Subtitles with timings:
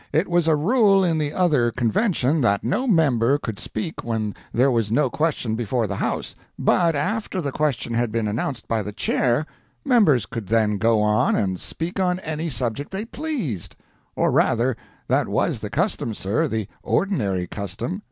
[0.11, 4.71] It was a rule in the other Convention that no member could speak when there
[4.71, 8.91] was no question before the house; but after the question had been announced by the
[8.93, 9.45] Chair,
[9.85, 14.75] members could then go on and speak on any subject they pleased—or rather,
[15.07, 17.99] that was the custom, sir—the ordinary custom."